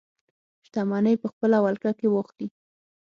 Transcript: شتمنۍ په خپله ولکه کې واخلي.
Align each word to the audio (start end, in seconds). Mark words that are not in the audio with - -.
شتمنۍ 0.65 1.15
په 1.21 1.27
خپله 1.33 1.57
ولکه 1.65 1.91
کې 1.99 2.07
واخلي. 2.09 2.47